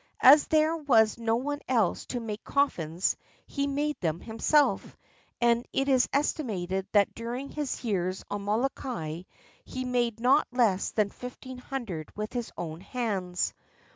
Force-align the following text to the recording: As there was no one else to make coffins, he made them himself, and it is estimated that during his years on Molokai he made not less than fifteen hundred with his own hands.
As 0.23 0.47
there 0.47 0.75
was 0.75 1.19
no 1.19 1.35
one 1.35 1.59
else 1.67 2.07
to 2.07 2.19
make 2.19 2.43
coffins, 2.43 3.15
he 3.45 3.67
made 3.67 3.99
them 3.99 4.19
himself, 4.19 4.97
and 5.39 5.63
it 5.71 5.87
is 5.87 6.09
estimated 6.11 6.87
that 6.93 7.13
during 7.13 7.49
his 7.49 7.83
years 7.83 8.23
on 8.27 8.41
Molokai 8.45 9.21
he 9.63 9.85
made 9.85 10.19
not 10.19 10.47
less 10.51 10.89
than 10.89 11.11
fifteen 11.11 11.59
hundred 11.59 12.09
with 12.17 12.33
his 12.33 12.51
own 12.57 12.81
hands. 12.81 13.53